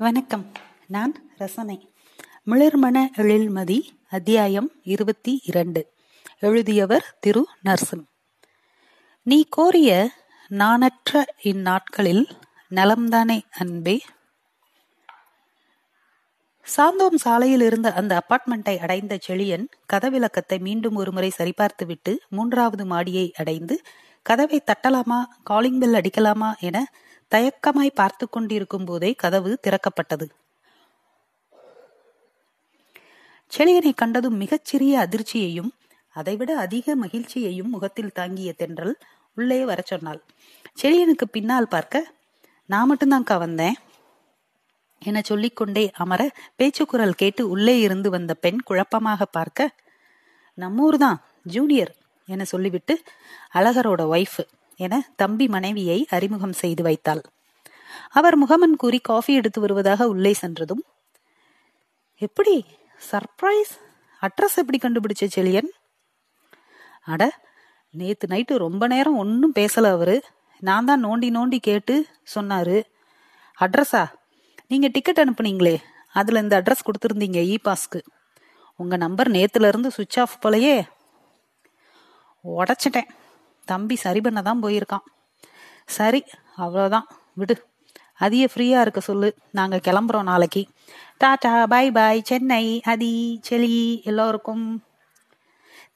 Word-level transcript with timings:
வணக்கம். 0.00 0.52
நான் 0.86 1.30
ரசனை. 1.36 1.94
மிளர்மண 2.46 3.08
எழில்மதி 3.16 3.80
அத்தியாயம் 4.10 4.70
இருபத்தி 4.82 5.40
இரண்டு. 5.44 5.92
எழுதியவர் 6.38 7.16
திரு 7.20 7.46
நர்சன் 7.64 8.06
நீ 9.22 9.46
கோரிய 9.48 10.10
நாணற்ற 10.48 11.24
இந்நாட்களில் 11.42 12.28
நலம்தானே 12.70 13.40
அன்பே? 13.50 14.00
சாந்தோம் 16.76 17.14
சாலையில் 17.14 17.60
இருந்த 17.60 17.92
அந்த 17.92 18.22
அப்பார்ட்மெண்ட்டை 18.22 18.78
அடைந்த 18.78 19.18
செழியன் 19.28 19.66
கதவிலக்கத்தை 19.92 20.58
மீண்டும் 20.58 20.94
ஒருமுறை 20.94 21.32
சரிபார்த்துவிட்டு 21.38 22.16
மூன்றாவது 22.28 22.86
மாடியை 22.86 23.32
அடைந்து 23.36 23.80
கதவை 24.22 24.62
தட்டலாமா? 24.66 25.24
காலிங் 25.42 25.78
பெல் 25.78 25.92
அடிக்கலாமா? 25.92 26.58
என 26.58 26.92
தயக்கமாய் 27.32 27.98
பார்த்து 28.00 28.24
கொண்டிருக்கும் 28.28 28.84
போதே 28.84 29.10
கதவு 29.14 29.50
திறக்கப்பட்டது. 29.64 30.26
செழியனை 33.52 33.92
கண்டதும் 33.94 34.36
மிகச்சிறிய 34.36 34.94
அதிர்ச்சியையும் 34.98 35.70
அதைவிட 36.16 36.50
அதிக 36.56 36.94
மகிழ்ச்சியையும் 36.94 37.70
முகத்தில் 37.70 38.12
தாங்கிய 38.12 38.50
தென்றல் 38.52 38.94
உள்ளே 39.36 39.64
வர 39.64 39.80
சொன்னாள். 39.84 40.20
செழியனுக்கு 40.78 41.26
பின்னால் 41.30 41.68
பார்க்க 41.68 42.12
நான் 42.70 42.88
மட்டும்தான்க்கா 42.90 43.36
வந்தேன் 43.38 43.76
என 45.02 45.20
சொல்லிக்கொண்டே 45.20 45.84
அமர 45.96 46.22
பேச்சுக்குரல் 46.56 47.14
கேட்டு 47.14 47.42
உள்ளே 47.48 47.74
இருந்து 47.80 48.08
வந்த 48.10 48.32
பெண் 48.34 48.60
குழப்பமாக 48.64 49.26
பார்க்க 49.32 49.68
நம்மூர் 50.58 50.96
தான் 50.96 51.18
ஜூனியர் 51.42 51.92
என 52.28 52.44
சொல்லிவிட்டு 52.44 52.94
அழகரோட 53.54 54.02
ஒய்ஃப் 54.06 54.40
என 54.84 54.94
தம்பி 55.16 55.46
மனைவியை 55.48 55.98
அறிமுகம் 56.10 56.56
செய்து 56.62 56.82
வைத்தாள். 56.82 57.22
அவர் 58.10 58.36
முகமன் 58.36 58.76
கூறி 58.76 58.98
காஃபி 58.98 59.32
எடுத்து 59.34 59.60
வருவதாக 59.60 60.08
உள்ளே 60.08 60.32
சென்றதும் 60.32 60.82
எப்படி? 62.20 62.54
சர்ப்ரைஸ்? 63.10 63.72
அட்ரஸ் 64.22 64.56
எப்படி 64.56 64.78
கண்டுபிடிச்ச 64.78 65.22
செழியன் 65.36 65.70
அட 67.04 67.22
நேத்து 67.94 68.26
நைட்டு 68.26 68.56
ரொம்ப 68.56 68.86
நேரம் 68.86 69.16
ஒன்றும் 69.16 69.54
பேசல 69.58 69.86
அவரு. 69.90 70.16
நான் 70.60 70.84
தான் 70.84 71.04
நோண்டி 71.04 71.30
நோண்டி 71.36 71.58
கேட்டு 71.58 71.94
சொன்னாரு. 72.34 72.78
அட்ரஸா? 73.60 74.04
நீங்க 74.68 74.88
டிக்கெட் 74.88 75.20
அனுப்புனீங்களே. 75.20 75.76
அதுல 76.12 76.40
இந்த 76.40 76.62
அட்ரஸ் 76.62 76.86
கொடுத்துருந்தீங்க 76.86 77.40
இ 77.52 77.56
பாஸ்க்கு 77.64 78.00
உங்க 78.76 78.96
நம்பர் 78.96 79.30
நேத்துல 79.30 79.68
இருந்து 79.68 79.90
சுவிட்ச் 79.90 80.20
ஆஃப் 80.20 80.36
போலயே. 80.42 80.76
உடச்சிட்டேன். 82.44 83.10
தம்பி 83.72 83.96
சரி 84.04 84.20
பண்ண 84.20 84.40
தான் 84.48 84.62
போயிருக்கான். 84.62 85.06
சரி 85.96 86.20
அவ்வளோதான் 86.58 87.06
விடு. 87.34 87.56
அதிய 88.24 88.44
ஃப்ரீயா 88.52 88.78
இருக்க 88.84 89.00
சொல்லு. 89.00 89.28
நாங்க 89.58 89.76
கிளம்புறோம் 89.86 90.28
நாளைக்கு. 90.30 90.62
டாடா 91.18 91.54
பாய் 91.66 91.90
பாய் 91.90 92.20
சென்னை 92.30 92.64
அதி 92.92 93.12
செலி 93.48 93.78
எல்லோருக்கும். 94.04 94.64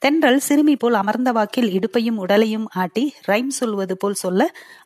தென்றல் 0.03 0.39
சிறுமி 0.47 0.75
போல் 0.75 0.97
அமர்ந்த 1.01 1.29
வாக்கில் 1.37 1.69
இடுப்பையும் 1.75 2.19
உடலையும் 2.23 2.65
ஆட்டி 2.81 3.03
ரைம் 3.27 3.51
சொல்வது 3.59 3.93
போல் 4.01 4.21
சொல்ல 4.23 4.41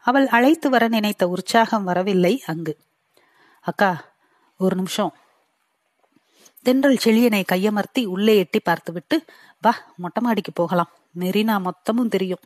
அவள் 0.10 0.28
அழைத்து 0.38 0.68
வர 0.74 0.84
நினைத்த 0.96 1.24
உற்சாகம் 1.28 1.88
வரவில்லை 1.90 2.34
அங்கு. 2.52 2.74
அக்கா 3.66 3.90
ஒரு 4.60 4.76
நிமிஷம். 4.76 5.12
தென்றல் 6.66 7.04
செழியனை 7.06 7.42
கையமர்த்தி 7.52 8.04
உள்ளே 8.06 8.34
எட்டி 8.38 8.60
பார்த்துவிட்டு 8.60 9.18
வா 9.62 9.74
மொட்டை 9.98 10.22
மாடிக்கு 10.24 10.52
போகலாம். 10.52 10.92
மெரினா 11.20 11.56
மொத்தமும் 11.68 12.14
தெரியும். 12.16 12.44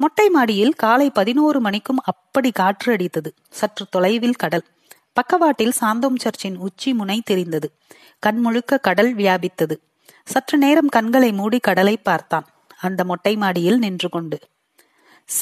மொட்டை 0.00 0.28
மாடியில் 0.28 0.74
காலை 0.74 1.10
பதினோரு 1.10 1.60
மணிக்கும் 1.60 2.00
அப்படி 2.02 2.50
காற்று 2.50 2.96
அடித்தது. 2.96 3.30
சற்று 3.50 3.86
தொலைவில் 3.90 4.34
கடல். 4.34 4.64
பக்கவாட்டில் 5.12 5.72
சாந்தோம் 5.80 6.16
சர்ச்சின் 6.16 6.56
உச்சி 6.56 6.94
முனை 6.94 7.20
தெரிந்தது. 7.20 7.68
கண் 8.18 8.40
முழுக்க 8.40 8.78
கடல் 8.78 9.16
வியாபித்தது. 9.16 9.76
சற்று 10.24 10.58
நேரம் 10.58 10.88
கண்களை 10.88 11.32
மூடி 11.32 11.58
கடலை 11.58 11.96
பார்த்தான். 11.96 12.46
அந்த 12.78 13.04
மொட்டை 13.04 13.36
மாடியில் 13.36 13.78
நின்று 13.78 14.08
கொண்டு. 14.08 14.38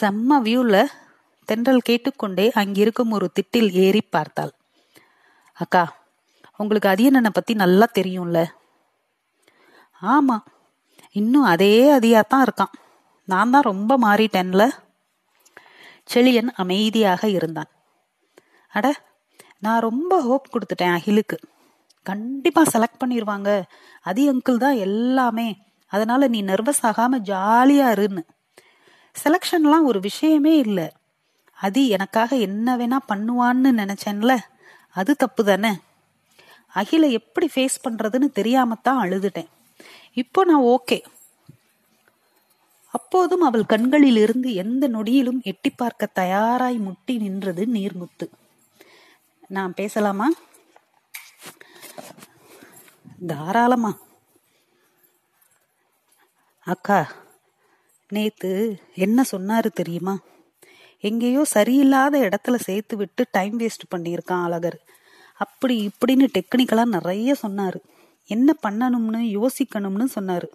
செம்ம 0.00 0.38
வியூல 0.44 0.84
தென்றல் 1.44 1.86
கேட்டுக்கொண்டே 1.88 2.50
அங்கிருக்கும் 2.54 3.10
ஒரு 3.10 3.30
திட்டில் 3.32 3.70
ஏறி 3.70 4.00
பார்த்தாள். 4.00 4.52
அக்கா 5.52 5.96
உங்களுக்கு 6.56 6.88
அதியனனை 6.88 7.28
பத்தி 7.32 7.54
நல்லா 7.54 7.86
தெரியும்ல. 7.98 8.46
ஆமா 10.02 10.38
இன்னும் 11.12 11.42
அதே 11.42 11.98
அதியாத்தான் 11.98 12.44
இருக்கான். 12.46 12.74
நான் 13.26 13.50
தான் 13.50 13.62
ரொம்ப 13.62 13.98
மாறிட்டேன்ல. 13.98 14.70
செழியன் 16.14 16.50
அமைதியாக 16.54 17.28
இருந்தான். 17.28 17.70
அட 18.68 18.94
நான் 19.58 19.80
ரொம்ப 19.80 20.20
ஹோப் 20.20 20.50
கொடுத்துட்டேன் 20.52 20.94
அகிலுக்கு. 20.94 21.36
கண்டிப்பா 22.02 22.62
செலக்ட் 22.62 23.02
பண்ணிடுவாங்க 23.04 23.62
அதி 24.02 24.30
அங்கிள் 24.30 24.56
தான் 24.56 24.74
எல்லாமே. 24.74 25.48
அதனால 25.86 26.28
நீ 26.28 26.42
நர்வஸ் 26.42 26.82
ஆகாம 26.82 27.18
ஜாலியா 27.24 27.88
இருன்னு. 27.92 28.22
செலக்ஷன்லாம் 29.24 29.82
ஒரு 29.82 30.00
விஷயமே 30.00 30.56
இல்லை. 30.56 30.92
அதி 31.54 31.88
எனக்காக 31.88 32.36
என்ன 32.36 32.76
வேணா 32.76 32.96
பண்ணுவான்னு 33.08 33.72
நினைச்சேன்ல. 33.80 34.36
அது 34.90 35.16
தப்பு 35.16 35.44
தானே. 35.44 35.72
அகில 36.66 37.06
எப்படி 37.06 37.50
ஃபேஸ் 37.54 37.82
பண்றதுன்னு 37.88 38.28
தெரியாமத்தான் 38.34 39.00
அழுதுட்டேன். 39.00 39.48
இப்போ 40.12 40.44
நான் 40.44 40.62
ஓகே 40.62 41.02
அப்போதும் 42.96 43.40
அவள் 43.40 43.70
கண்களில் 43.72 44.16
இருந்து 44.16 44.48
எந்த 44.54 44.84
நொடியிலும் 44.88 45.40
எட்டி 45.42 45.70
பார்க்க 45.70 46.06
தயாராய் 46.06 46.78
முட்டி 46.78 47.14
நின்றது 47.18 47.62
நீர்முத்து. 47.66 48.26
நான் 49.48 49.74
பேசலாமா? 49.74 50.28
தாராளமா. 53.26 53.92
அக்கா 56.66 56.98
நேத்து 58.08 58.50
என்ன 58.94 59.24
சொன்னாரு 59.32 59.70
தெரியுமா? 59.72 60.14
எங்கேயோ 61.00 61.42
சரியில்லாத 61.54 62.14
இடத்துல 62.28 62.56
சேர்த்து 62.58 62.94
விட்டு 62.96 63.22
டைம் 63.30 63.58
வேஸ்ட் 63.58 63.90
பண்ணியிருக்கான் 63.94 64.44
அழகர். 64.46 64.78
அப்படி 65.36 65.74
இப்படின்னு 65.88 66.26
டெக்னிக்கலா 66.34 66.84
நிறைய 66.84 67.34
சொன்னாரு. 67.42 67.80
என்ன 68.28 68.50
பண்ணணும்னு 68.62 69.22
யோசிக்கணும்னு 69.38 70.06
சொன்னாரு. 70.14 70.48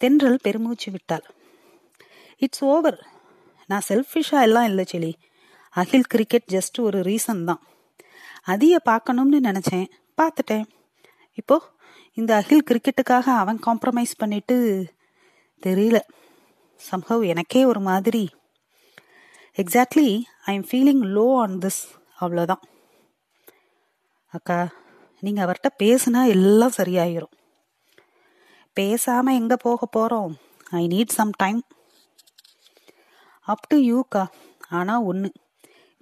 தென்றல் 0.00 0.38
பெருமூச்சு 0.42 0.90
விட்டாள். 0.90 1.26
இட்ஸ் 2.38 2.64
ஓவர் 2.64 2.98
நான் 3.66 3.86
செல்ஃபிஷா 3.88 4.40
எல்லாம் 4.40 4.64
இல்லை 4.64 4.84
செலி. 4.92 5.12
அகில் 5.74 6.10
கிரிக்கெட் 6.12 6.48
ஜஸ்ட் 6.52 6.78
ஒரு 6.80 7.00
ரீசன் 7.00 7.44
தான். 7.44 7.62
அதிய 8.42 8.78
பார்க்கணும்னு 8.78 9.40
நினைச்சேன். 9.40 9.86
பார்த்துட்டேன். 10.20 10.66
இப்போ 11.34 11.56
இந்த 12.14 12.36
அகில் 12.36 12.66
கிரிக்கெட்டுக்காக 12.70 13.26
அவன் 13.42 13.58
காம்ப்ரமைஸ் 13.66 14.14
பண்ணிட்டு 14.16 14.56
தெரியல. 15.62 15.98
சம்ஹவ் 16.90 17.26
எனக்கே 17.26 17.64
ஒரு 17.64 17.80
மாதிரி. 17.80 18.24
Exactly 19.56 20.22
I 20.50 20.54
am 20.54 20.66
feeling 20.70 21.02
low 21.16 21.26
on 21.36 21.58
this 21.58 21.80
அவ்வளோதான் 22.20 22.62
அக்கா 24.36 24.58
நீங்கள் 25.22 25.44
அவர்கிட்ட 25.44 25.70
பேசுனா 25.82 26.20
எல்லாம் 26.26 26.76
சரியாயிரும். 26.76 27.34
பேசாம 28.78 29.32
எங்க 29.40 29.54
போக 29.56 29.88
போறோம்? 29.96 30.32
I 30.70 30.82
need 30.86 31.16
some 31.18 31.34
time 31.36 31.60
up 33.46 33.68
to 33.68 33.76
யூக்கா 33.92 34.22
ஆனா 34.68 34.94
ஒண்ணு. 35.10 35.28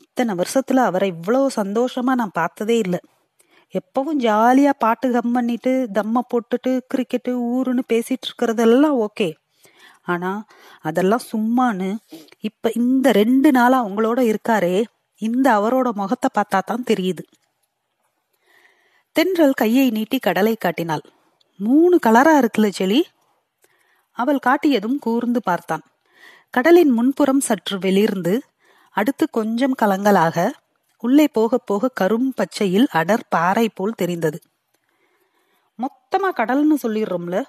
இத்தனை 0.05 0.35
வருஷத்துல 0.35 0.83
அவரை 0.91 1.09
இவ்வளவு 1.09 1.49
சந்தோஷமா 1.57 2.13
நான் 2.21 2.39
பார்த்ததே 2.41 2.77
இல்லை. 2.79 3.01
எப்பவும் 3.75 4.21
ஜாலியா 4.27 4.73
பாட்டு 4.79 5.07
கம் 5.11 5.33
பண்ணிட்டு 5.33 5.73
தம்ம 5.95 6.21
போட்டுட்டு 6.31 6.73
கிரிக்கெட்டு 6.95 7.33
ஊருன்னு 7.55 7.83
பேசிட்டு 7.93 8.27
இருக்கிறதெல்லாம் 8.29 8.97
ஓகே 9.07 9.29
ஆனா 10.13 10.31
அதெல்லாம் 10.81 11.25
சும்மான்னு 11.33 11.89
இப்ப 12.41 12.71
இந்த 12.75 13.07
ரெண்டு 13.13 13.51
நாளா 13.51 13.79
அவங்களோட 13.85 14.21
இருக்காரே 14.33 14.77
இந்த 15.23 15.47
அவரோட 15.59 15.89
முகத்தை 15.93 16.29
பார்த்தா 16.35 16.59
தான் 16.65 16.89
தெரியுது. 16.91 17.23
தென்றல் 19.17 19.53
கையை 19.53 19.87
நீட்டி 19.91 20.19
கடலை 20.19 20.55
காட்டினாள். 20.57 21.05
மூணு 21.57 21.99
கலரா 22.07 22.35
இருக்குல்ல 22.39 22.71
செளி 22.79 23.03
அவள் 24.13 24.39
காட்டியதும் 24.47 24.99
கூர்ந்து 24.99 25.43
பார்த்தான். 25.43 25.83
கடலின் 26.51 26.91
முன்புறம் 26.91 27.41
சற்று 27.41 27.79
வெளிர்ந்து 27.79 28.43
அடுத்து 28.91 29.31
கொஞ்சம் 29.31 29.75
கலங்களாக 29.83 30.51
உள்ளே 30.99 31.29
போக 31.29 31.59
போக 31.59 31.91
கரும் 32.01 32.31
பச்சையில் 32.37 32.87
அடர் 32.93 33.27
பாறை 33.29 33.69
போல் 33.69 33.93
தெரிந்தது. 33.93 34.39
மொத்தமா 35.79 36.31
கடல்னு 36.37 36.77
சொல்லிடுறோம்ல. 36.83 37.45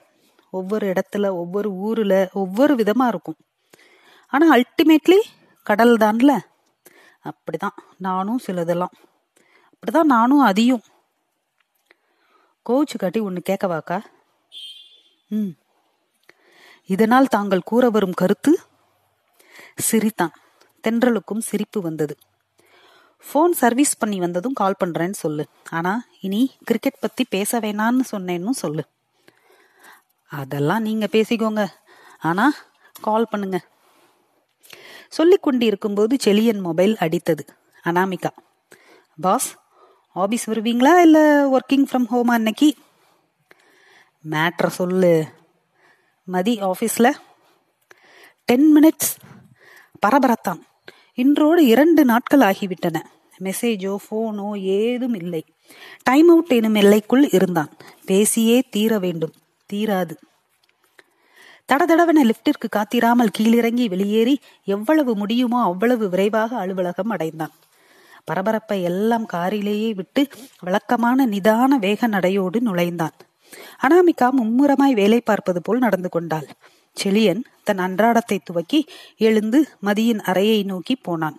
ஒவ்வொரு 0.51 0.93
இடத்துல 0.93 1.29
ஒவ்வொரு 1.29 1.71
ஊர்ல 1.71 2.29
ஒவ்வொரு 2.33 2.75
விதமா 2.75 3.07
இருக்கும். 3.07 3.35
ஆனா 4.27 4.55
அல்டிமேட்லி 4.55 5.19
கடல் 5.63 5.97
தான்ல 5.97 6.39
அப்படிதான். 7.23 7.75
நானும் 7.97 8.39
சிலதெல்லாம். 8.47 8.93
அப்படிதான் 9.69 10.03
நானும் 10.03 10.39
அதையும் 10.39 10.81
கோச்சு 12.69 12.97
காட்டி 12.97 13.19
ஒன்னு 13.19 13.41
கேட்கவாக்கா 13.49 14.03
ம். 15.27 15.47
இதனால் 16.85 17.27
தாங்கள் 17.27 17.61
கூற 17.61 17.89
வரும் 17.89 18.13
கருத்து 18.13 18.59
சிரித்தான். 19.75 20.31
தென்றலுக்கும் 20.87 21.39
சிரிப்பு 21.39 21.81
வந்தது. 21.81 22.17
ஃபோன் 23.23 23.51
சர்வீஸ் 23.51 23.97
பண்ணி 23.97 24.19
வந்ததும் 24.19 24.53
கால் 24.53 24.75
பண்றேன்னு 24.85 25.11
சொல்லு. 25.11 25.47
ஆனா 25.71 26.05
இனி 26.21 26.55
கிரிக்கெட் 26.63 26.99
பத்தி 26.99 27.25
பேச 27.29 27.59
வேணான்னு 27.59 27.99
சொன்னேன்னு 28.11 28.49
சொல்லு. 28.49 28.85
அதெல்லாம் 30.29 30.81
நீங்க 30.81 31.07
பேசிக்கோங்க. 31.11 31.67
ஆனா 32.19 32.53
கால் 33.01 33.27
பண்ணுங்க. 33.29 33.67
சொல்லிக் 35.09 35.43
கொண்டிருக்கும்போது 35.43 36.17
செலியன் 36.23 36.59
மொபைல் 36.59 36.97
அடித்தது. 36.99 37.39
அனாமிகா. 37.83 38.29
பாஸ் 39.21 39.57
ஆபீஸ் 40.23 40.49
வருவீங்களா 40.49 40.93
இல்ல 40.99 41.19
ஒர்க்கிங் 41.51 41.85
ஃப்ரம் 41.89 42.07
ஹோம் 42.07 42.27
அன்னைக்கு 42.27 42.69
மேட்ரை 44.29 44.67
சொல்லு. 44.67 45.11
மதி 46.27 46.53
ஆஃபீஸில் 46.61 47.11
டென் 48.45 48.67
மினிட்ஸ் 48.75 49.11
பரபரத்தான். 50.05 50.61
இன்றோடு 51.13 51.65
இரண்டு 51.65 52.05
நாட்கள் 52.05 52.39
ஆகிவிட்டன. 52.39 52.97
மெசேஜோ 53.43 53.95
ஃபோனோ 54.05 54.49
ஏதும் 54.61 55.13
இல்லை. 55.13 55.43
டைம் 56.03 56.29
அவுட் 56.29 56.53
எனும் 56.57 56.73
எல்லைக்குள் 56.73 57.29
இருந்தான். 57.29 57.71
பேசியே 58.05 58.57
தீர 58.69 58.99
வேண்டும். 58.99 59.33
தீராது. 59.73 60.15
தடதடவென 61.69 62.19
லிப்டிற்கு 62.23 62.67
காத்திராமல் 62.75 63.33
கீழிறங்கி 63.39 63.85
வெளியேறி 63.87 64.35
எவ்வளவு 64.63 65.15
முடியுமோ 65.15 65.61
அவ்வளவு 65.61 66.09
விரைவாக 66.09 66.57
அலுவலகம் 66.57 67.09
அடைந்தான். 67.09 67.53
பரபரப்பை 68.27 68.77
எல்லாம் 68.81 69.25
காரிலேயே 69.33 69.89
விட்டு 69.93 70.21
வழக்கமான 70.59 71.27
நிதான 71.27 71.79
வேக 71.79 72.07
நடையோடு 72.07 72.59
நுழைந்தான். 72.61 73.15
அனாமிகா 73.81 74.27
மும்முரமாய் 74.39 74.93
வேலை 74.93 75.19
பார்ப்பது 75.21 75.61
போல் 75.61 75.83
நடந்து 75.85 76.09
கொண்டாள். 76.09 76.47
செளியன் 76.97 77.41
தன் 77.63 77.77
அன்றாடத்தை 77.77 78.37
துவக்கி 78.43 78.79
எழுந்து 79.17 79.59
மதியின் 79.85 80.21
அறையை 80.21 80.63
நோக்கி 80.63 80.95
போனான். 80.95 81.37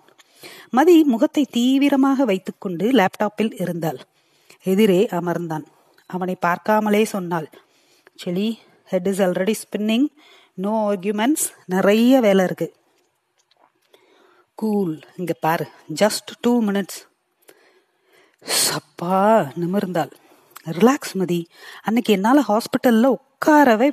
மதி 0.69 0.95
முகத்தை 1.03 1.43
தீவிரமாக 1.51 2.25
வைத்துக்கொண்டு 2.25 2.85
லேப்டாப்பில் 2.91 3.53
இருந்தாள். 3.59 3.99
எதிரே 4.63 5.01
அமர்ந்தான். 5.19 5.65
அவனை 6.09 6.35
பார்க்காமலே 6.45 7.03
சொன்னாள் 7.05 7.47
செலி 8.23 8.47
head 8.85 9.07
is 9.07 9.21
already 9.21 9.55
spinning 9.63 10.07
no 10.53 10.73
arguments 10.89 11.45
நிறைய 11.65 12.13
வேலை 12.19 12.43
இருக்கு. 12.45 12.67
கூல் 14.61 14.95
இங்க 15.17 15.33
பாரு 15.45 15.65
ஜஸ்ட் 16.01 16.31
டூ 16.41 16.53
மினிட்ஸ் 16.61 16.99
சப்பா 18.63 19.19
நிமிர்ந்தாள். 19.61 20.11
ரிலாக்ஸ் 20.77 21.13
மதி. 21.13 21.39
அன்னைக்கு 21.85 22.11
என்னால் 22.13 22.41
ஹாஸ்பிட்டலில் 22.47 23.15
உட்காரவே 23.15 23.87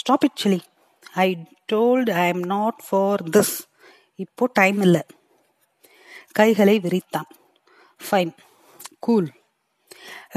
stop 0.00 0.24
it 0.26 0.40
Chile. 0.42 0.60
I 1.24 1.28
told 1.72 2.10
I 2.22 2.26
am 2.28 2.44
not 2.54 2.80
for 2.88 3.22
this 3.36 3.54
இப்போ 4.14 4.44
டைம் 4.52 4.80
இல்லை. 4.86 5.02
கைகளை 6.38 6.76
விரித்தான். 6.84 7.28
ஃபைன் 8.06 8.32
கூல் 8.98 9.28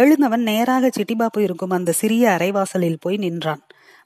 எழுந்தவன் 0.02 0.46
நேராக 0.52 0.90
சிட்டிபாபு 0.98 1.40
இருக்கும் 1.48 1.76
அந்த 1.78 1.92
சிறிய 2.02 2.24
அரைவாசலில் 2.38 3.02
போய் 3.04 3.18
நின்றான். 3.18 3.64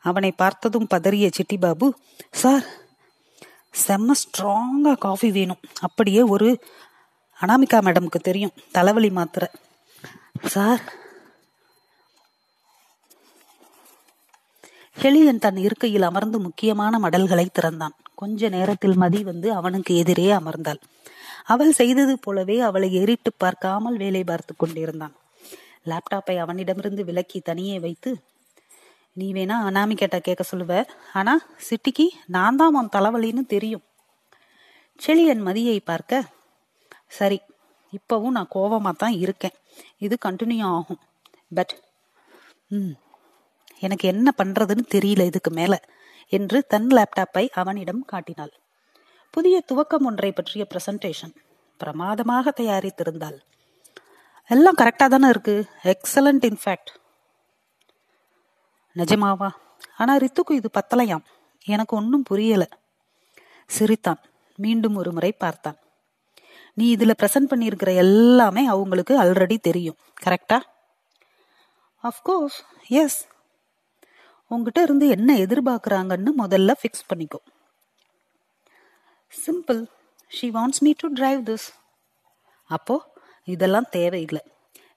அவனை 0.10 0.32
பார்த்ததும் 0.42 0.92
பதறிய 0.94 1.28
சிட்டிபாபு 1.38 1.88
சார் 2.42 2.66
செம்ம 3.74 4.12
ஸ்ட்ராங்கா 4.22 4.98
காஃபி 4.98 5.32
வேணும். 5.32 5.60
அப்படியே 5.82 6.22
ஒரு 6.22 6.60
அனாமிகா 7.42 7.78
மேடமுக்கு 7.82 8.20
தெரியும். 8.22 8.52
தலைவலி 8.72 9.10
மாத்திரை. 9.10 9.50
சார். 10.46 10.82
ஹெலியன் 15.02 15.40
தன் 15.40 15.58
இருக்கையில் 15.58 16.02
அமர்ந்து 16.02 16.40
முக்கியமான 16.40 17.10
மடல்களை 17.10 17.48
திறந்தான். 17.52 17.96
கொஞ்ச 18.16 18.50
நேரத்தில் 18.50 18.96
மதி 18.96 19.24
வந்து 19.24 19.54
அவனுக்கு 19.54 19.96
எதிரே 19.96 20.32
அமர்ந்தாள். 20.32 20.82
அவள் 21.46 21.72
செய்தது 21.72 22.20
போலவே 22.20 22.60
அவளை 22.60 22.94
எரிட்டு 22.94 23.32
பார்க்காமல் 23.38 23.98
வேலை 23.98 24.24
பார்த்து 24.24 24.56
கொண்டிருந்தான். 24.56 25.16
லேப்டாப்பை 25.86 26.38
அவனிடமிருந்து 26.38 27.06
விலக்கி 27.06 27.40
தனியே 27.40 27.80
வைத்து 27.80 28.22
நீ 29.22 29.28
வேணா 29.38 29.56
அனாமிகேட்ட 29.70 30.18
கேட்க 30.28 30.44
சொல்லுவ. 30.52 30.74
ஆனா 31.20 31.34
சிட்டிக்கு 31.68 32.06
நான் 32.36 32.60
தான் 32.62 32.76
உன் 32.80 32.94
தலைவலின்னு 32.96 33.44
தெரியும். 33.54 33.84
செழியன் 35.00 35.46
மதியை 35.48 35.78
பார்க்க 35.90 36.22
சரி 37.18 37.40
இப்பவும் 37.94 38.36
நான் 38.38 38.54
கோபமா 38.56 38.92
தான் 39.04 39.16
இருக்கேன். 39.24 39.56
இது 40.06 40.16
கண்டினியூ 40.26 40.66
ஆகும். 40.78 41.02
பட் 41.58 41.74
ம் 42.78 42.96
எனக்கு 43.86 44.06
என்ன 44.14 44.30
பண்றதுன்னு 44.40 44.86
தெரியல 44.96 45.26
இதுக்கு 45.30 45.52
மேல 45.60 45.74
என்று 46.34 46.58
தன் 46.74 46.90
லேப்டாப்பை 46.98 47.44
அவனிடம் 47.62 48.02
காட்டினாள். 48.12 48.54
புதிய 49.34 49.56
துவக்கம் 49.70 50.08
ஒன்றை 50.10 50.32
பற்றிய 50.32 50.64
பிரசன்டேஷன் 50.72 51.34
பிரமாதமாக 51.82 52.54
தயாரித்திருந்தாள். 52.60 53.38
எல்லாம் 54.52 54.80
கரெக்டா 54.82 55.06
தானே 55.14 55.28
இருக்கு. 55.34 55.56
எக்ஸலண்ட் 55.94 56.46
இன்ஃபேக்ட் 56.50 56.92
நிஜமாவா? 59.00 59.50
ஆனா 59.98 60.18
ரித்துக்கு 60.18 60.52
இது 60.52 60.70
பத்தலையாம். 60.74 61.26
எனக்கு 61.66 61.96
ஒன்னும் 61.96 62.24
புரியல. 62.24 62.68
சிரித்தான். 63.68 64.22
மீண்டும் 64.56 64.96
ஒரு 64.96 65.12
முறை 65.12 65.32
பார்த்தான். 65.32 65.78
நீ 66.74 66.96
இதுல 66.96 67.14
பிரசன்ட் 67.22 67.50
பண்ணியிருக்கிற 67.50 67.96
எல்லாமே 67.96 68.68
அவங்களுக்கு 68.68 69.24
ஆல்ரெடி 69.24 69.58
தெரியும். 69.58 69.98
கரெக்டா 70.24 70.60
அஃப்கோர்ஸ் 72.04 72.60
எஸ் 72.88 73.28
உங்ககிட்ட 74.48 74.82
இருந்து 74.82 75.08
என்ன 75.08 75.38
எதிர்பார்க்கறாங்கன்னு 75.38 76.30
முதல்ல 76.38 76.72
ஃபிக்ஸ் 76.82 77.08
பண்ணிக்கோ. 77.10 77.42
Simple 79.46 79.86
she 80.28 80.50
wants 80.50 80.80
me 80.80 80.92
to 80.98 81.08
drive 81.14 81.44
this 81.44 81.68
அப்போ 82.68 83.14
இதெல்லாம் 83.44 83.90
தேவையில்லை. 83.90 84.42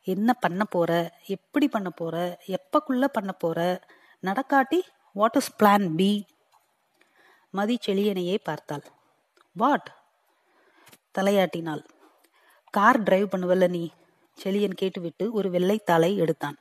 என்ன 0.04 0.32
பண்ண 0.32 0.64
போற? 0.64 1.18
எப்படி 1.26 1.68
பண்ண 1.68 1.90
போற? 1.90 2.38
எப்பக்குள்ள 2.46 3.04
பண்ண 3.04 3.32
போற? 3.32 3.80
நடக்காட்டி 4.22 4.80
what 5.12 5.36
is 5.36 5.52
plan 5.62 5.94
B 5.94 6.26
Mathi 7.50 7.78
செழியனையே 7.86 8.36
பார்த்தாள். 8.42 8.84
வாட் 9.52 9.96
தலையாட்டினாள். 11.18 11.84
கார் 12.70 13.02
டிரைவ் 13.02 13.26
பண்ணுவல்ல 13.36 13.68
நீ? 13.68 13.90
செழியன் 14.44 14.74
கேட்டுவிட்டு 14.74 15.32
ஒரு 15.32 15.50
வெள்ளை 15.50 15.78
தாளை 15.78 16.16
எடுத்தான். 16.16 16.56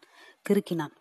கிறுக்கினான். 0.50 0.94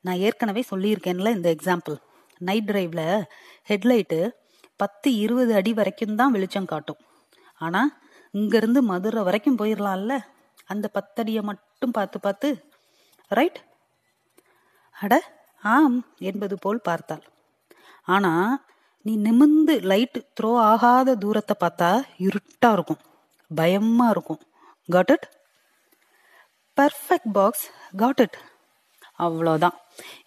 நான் 0.00 0.16
ஏற்கனவே 0.16 0.64
சொல்லியிருக்கேன்ல 0.70 1.34
இந்த 1.34 1.54
எக்ஸாம்பிள் 1.54 1.96
நைட் 2.38 2.70
டிரைவ்ல 2.70 3.24
ஹெட்லைட்டு 3.68 4.30
பத்து 4.76 5.14
இருபது 5.14 5.54
அடி 5.54 5.72
வரைக்கும் 5.72 6.16
தான் 6.16 6.30
வெளிச்சம் 6.30 6.64
காட்டும். 6.64 7.00
ஆனா 7.58 8.00
இங்கிருந்து 8.30 8.82
மதுரை 8.82 9.22
வரைக்கும் 9.22 9.58
போயிடலாம்ல 9.58 10.18
அந்த 10.72 10.86
பத்தடியை 10.96 11.42
மட்டும் 11.50 11.94
பார்த்து 11.96 12.18
பார்த்து 12.26 12.48
ரைட் 13.30 13.60
அட 14.96 15.14
ஆம் 15.62 15.98
என்பது 16.28 16.54
போல் 16.64 16.86
பார்த்தாள். 16.88 17.24
ஆனா 18.14 18.32
நீ 19.06 19.12
நிமிந்து 19.26 19.74
லைட் 19.90 20.18
த்ரோ 20.36 20.50
ஆகாத 20.70 21.14
தூரத்தை 21.22 21.54
பார்த்தா 21.60 21.90
இருட்டா 22.26 22.70
இருக்கும் 22.76 23.02
பயமா 23.50 24.06
இருக்கும். 24.14 24.40
Got 24.88 25.12
it 25.14 25.26
perfect 26.76 27.32
box 27.38 27.66
got 28.02 28.22
it 28.24 28.38
அவ்வளோதான் 29.26 29.76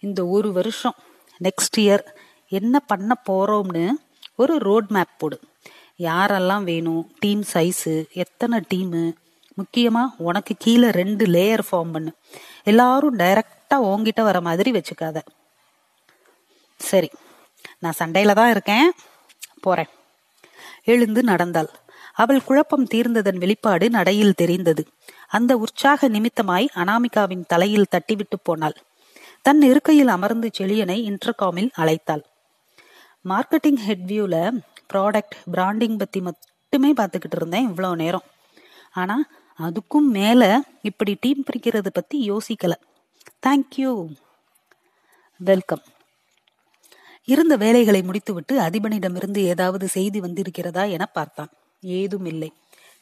இந்த 0.06 0.20
ஒரு 0.36 0.48
வருஷம் 0.58 0.96
நெக்ஸ்ட் 1.40 1.78
இயர் 1.84 2.04
என்ன 2.52 2.80
பண்ண 2.90 3.12
போறோம்னு 3.28 3.84
ஒரு 4.42 4.54
ரோட் 4.68 4.88
மேப் 4.96 5.18
போடு. 5.20 5.36
யாரெல்லாம் 6.08 6.64
வேணும் 6.70 7.02
டீம் 7.22 7.42
சைஸு 7.52 7.94
எத்தனை 8.22 8.58
டீமு 8.72 9.02
முக்கியமா 9.56 10.02
உனக்கு 10.16 10.54
கீழே 10.58 10.90
ரெண்டு 10.90 11.26
லேயர் 11.26 11.64
ஃபார்ம் 11.70 11.92
பண்ணு. 11.92 12.12
எல்லாரும் 12.64 13.18
டைரக்டா 13.18 13.74
ஓங்கிட்ட 13.74 14.22
வர 14.22 14.40
மாதிரி 14.40 14.72
வச்சுக்காத. 14.72 15.18
சரி 16.76 17.10
நான் 17.78 17.98
சண்டையில 17.98 18.32
தான் 18.32 18.50
இருக்கேன். 18.50 18.90
போறேன். 19.60 19.88
எழுந்து 20.84 21.22
நடந்தாள். 21.22 21.70
அவள் 22.12 22.44
குழப்பம் 22.44 22.86
தீர்ந்ததன் 22.86 23.38
வெளிப்பாடு 23.38 23.90
நடையில் 23.90 24.34
தெரிந்தது. 24.34 24.86
அந்த 25.28 25.56
உற்சாக 25.56 26.08
நிமித்தமாய் 26.08 26.66
அனாமிகாவின் 26.74 27.44
தலையில் 27.46 27.90
தட்டிவிட்டு 27.90 28.36
போனாள். 28.42 28.76
தன் 29.42 29.62
இருக்கையில் 29.62 30.08
அமர்ந்து 30.08 30.50
செழியனை 30.58 30.98
இன்டர்காமில் 31.10 31.70
அழைத்தாள். 31.76 32.22
மார்க்கெட்டிங் 33.28 33.80
ஹெட் 33.86 34.06
ப்ராடக்ட் 34.92 35.36
பிராண்டிங் 35.52 35.98
பத்தி 35.98 36.20
மட்டுமே 36.20 36.92
பார்த்துக்கிட்டு 36.92 37.36
இருந்தேன் 37.36 37.68
இவ்வளோ 37.70 37.94
நேரம். 37.94 38.22
ஆனா 38.92 39.24
அதுக்கும் 39.58 40.08
மேல 40.18 40.42
இப்படி 40.82 41.12
டீம் 41.20 41.42
பிரிக்கிறது 41.48 41.90
பத்தி 41.92 42.16
யோசிக்கல. 42.30 42.74
தேங்க்யூ 43.46 43.90
வெல்கம் 45.40 45.84
இருந்த 47.28 47.54
வேலைகளை 47.56 48.00
முடித்துவிட்டு 48.02 48.54
அதிபனிடமிருந்து 48.60 49.40
ஏதாவது 49.52 49.86
செய்தி 49.88 50.18
வந்திருக்கிறதா 50.20 50.84
என 50.90 51.04
பார்த்தான். 51.06 51.50
ஏதும் 51.82 52.24
இல்லை 52.24 52.50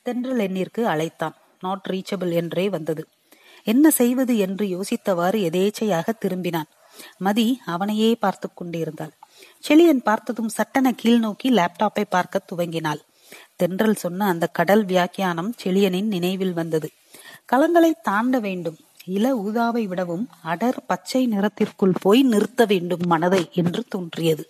தென்றல் 0.02 0.38
எண்ணிற்கு 0.38 0.82
அழைத்தான். 0.84 1.34
நாட் 1.60 1.88
ரீச்சபிள் 1.90 2.32
என்றே 2.32 2.66
வந்தது. 2.68 3.02
என்ன 3.66 3.90
செய்வது 3.90 4.34
என்று 4.36 4.64
யோசித்தவாறு 4.66 5.38
எதேச்சையாக 5.48 6.14
திரும்பினான். 6.24 6.70
மதி 7.18 7.46
அவனையே 7.64 8.10
பார்த்து 8.14 8.48
கொண்டிருந்தாள். 8.54 9.12
செழியன் 9.68 10.06
பார்த்ததும் 10.08 10.48
சட்டென 10.48 10.92
கீழ் 10.92 11.18
நோக்கி 11.18 11.50
லேப்டாப்பை 11.50 12.04
பார்க்க 12.08 12.46
துவங்கினாள். 12.50 13.00
தென்றல் 13.56 13.94
சொன்ன 13.94 14.26
அந்த 14.26 14.46
கடல் 14.46 14.84
வியாக்கியானம் 14.84 15.54
செழியனின் 15.64 16.06
நினைவில் 16.06 16.52
வந்தது. 16.52 16.90
கலங்களை 17.52 17.90
தாண்ட 18.02 18.38
வேண்டும். 18.38 18.76
இள 19.04 19.36
ஊதாவை 19.36 19.84
விடவும் 19.84 20.28
அடர் 20.44 20.84
பச்சை 20.86 21.26
நிறத்திற்குள் 21.26 21.92
போய் 22.00 22.22
நிறுத்த 22.22 22.64
வேண்டும் 22.64 23.00
மனதை 23.06 23.48
என்று 23.52 23.84
தோன்றியது. 23.88 24.48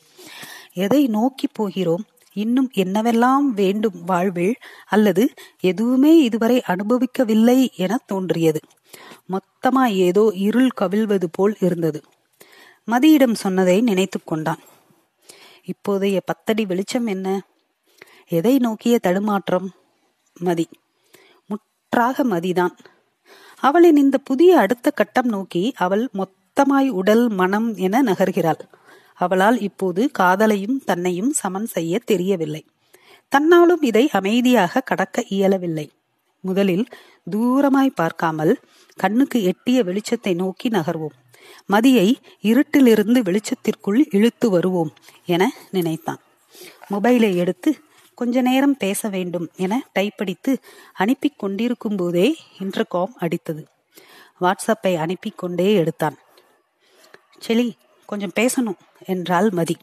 எதை 0.73 1.07
நோக்கி 1.07 1.49
போகிறோம்? 1.53 2.05
இன்னும் 2.33 2.71
என்னவெல்லாம் 2.75 3.47
வேண்டும் 3.55 4.05
வாழ்வில்? 4.05 4.55
அல்லது 4.87 5.31
எதுவுமே 5.61 6.23
இதுவரை 6.23 6.63
அனுபவிக்கவில்லை 6.67 7.73
என 7.73 8.01
தோன்றியது. 8.07 8.61
மொத்தமா 9.29 9.93
ஏதோ 9.93 10.33
இருள் 10.35 10.71
கவிழ்வது 10.81 11.25
போல் 11.33 11.57
இருந்தது. 11.61 12.03
மதியிடம் 12.91 13.35
சொன்னதை 13.35 13.81
நினைத்து 13.81 14.21
கொண்டான். 14.25 14.59
இப்போதைய 15.67 16.21
பத்தடி 16.25 16.67
வெளிச்சம் 16.67 17.07
என்ன? 17.07 17.43
எதை 18.33 18.59
நோக்கிய 18.59 18.99
தடுமாற்றம்? 18.99 19.69
மதி. 20.41 20.67
முற்றாக 21.51 22.25
மதிதான். 22.25 22.75
அவளின் 23.63 23.97
இந்த 23.97 24.19
புதிய 24.19 24.59
அடுத்த 24.59 24.91
கட்டம் 24.91 25.29
நோக்கி 25.29 25.63
அவள் 25.77 26.05
மொத்தமாய் 26.13 26.89
உடல் 26.91 27.29
மனம் 27.29 27.69
என 27.77 28.03
நகர்கிறாள். 28.03 28.63
அவளால் 29.15 29.59
இப்போது 29.61 30.11
காதலையும் 30.19 30.79
தன்னையும் 30.85 31.33
சமன் 31.33 31.67
செய்ய 31.67 32.01
தெரியவில்லை. 32.05 32.63
தன்னாலும் 33.33 33.83
இதை 33.83 34.05
அமைதியாக 34.13 34.81
கடக்க 34.81 35.25
இயலவில்லை. 35.29 35.87
முதலில் 36.45 36.87
தூரமாய் 37.31 37.99
பார்க்காமல் 38.01 38.55
கண்ணுக்கு 38.97 39.39
எட்டிய 39.43 39.79
வெளிச்சத்தை 39.85 40.35
நோக்கி 40.35 40.69
நகர்வோம். 40.69 41.17
மதியை 41.73 42.09
இருட்டிலிருந்து 42.43 43.21
வெளிச்சத்திற்குள் 43.29 44.01
இழுத்து 44.11 44.51
வருவோம் 44.51 44.93
என 45.27 45.43
நினைத்தான். 45.71 46.21
மொபைலை 46.91 47.31
எடுத்து 47.35 47.71
கொஞ்ச 48.15 48.41
நேரம் 48.41 48.77
பேச 48.77 49.09
வேண்டும் 49.09 49.51
என 49.57 49.87
டைப்படித்து 49.99 50.57
அனுப்பி 50.93 51.29
கொண்டிருக்கும் 51.29 51.97
போதே 51.97 52.37
இன்டர்காம் 52.59 53.13
அடித்தது. 53.21 53.67
வாட்ஸ்அப்பை 54.41 54.97
அனுப்பி 54.97 55.31
கொண்டே 55.31 55.73
எடுத்தான். 55.73 56.19
செலி 57.47 57.73
கொஞ்சம் 58.07 58.33
பேசணும் 58.35 58.79
என்றாள் 59.07 59.51
மதி. 59.51 59.77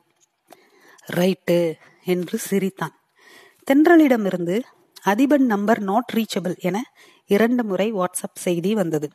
ரைட்டு 1.13 1.73
என்று 2.03 2.37
சிரித்தான். 2.37 2.99
தென்றலிடமிருந்து 3.71 4.61
அதிபன் 5.05 5.45
நம்பர் 5.45 5.79
நாட் 5.79 6.13
ரீச்சபிள் 6.15 6.57
என 6.57 6.93
இரண்டு 7.25 7.63
முறை 7.63 7.93
வாட்ஸ்அப் 7.93 8.35
செய்தி 8.35 8.73
வந்தது. 8.73 9.09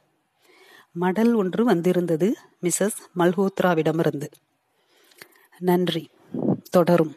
மடல் 0.93 1.35
ஒன்று 1.35 1.65
வந்திருந்தது 1.65 2.37
மிஸ்ஸஸ் 2.63 3.01
மல்ஹோத்ராவிடமிருந்து. 3.19 4.31
நன்றி 5.59 6.11
தொடரும். 6.71 7.17